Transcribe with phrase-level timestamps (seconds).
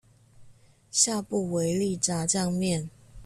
[0.89, 2.89] 下不為例炸醬麵